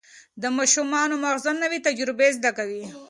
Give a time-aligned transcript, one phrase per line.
[0.41, 0.87] د ماشوم
[1.23, 2.83] ماغزه نوي تجربې زده کوي.